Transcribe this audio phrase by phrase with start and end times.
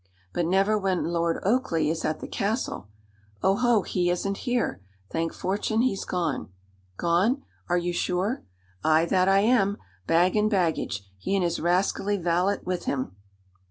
[0.33, 2.87] "But never when Lord Oakleigh is at the castle."
[3.43, 4.81] "Oho, he isn't here!
[5.11, 6.49] Thank fortune he's gone."
[6.97, 7.43] "Gone!
[7.69, 8.43] Are you sure?"
[8.83, 9.77] "Aye, that I am
[10.07, 13.15] bag and baggage he and his rascally valet with him."